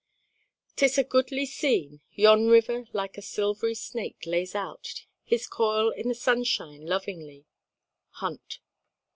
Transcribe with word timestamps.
"'Tis 0.77 0.97
a 0.97 1.03
goodly 1.03 1.45
scene 1.45 2.01
Yon 2.15 2.47
river, 2.47 2.85
like 2.91 3.19
a 3.19 3.21
silvery 3.21 3.75
snake, 3.75 4.25
lays 4.25 4.55
out 4.55 5.05
His 5.23 5.45
coil 5.45 5.93
i' 5.95 6.01
the 6.01 6.15
sunshine 6.15 6.87
lovingly." 6.87 7.45
HUNT. 8.13 8.57